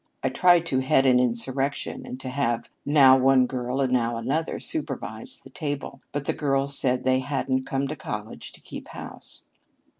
[0.23, 4.59] I tried to head an insurrection and to have now one girl and now another
[4.59, 9.43] supervise the table, but the girls said they hadn't come to college to keep house."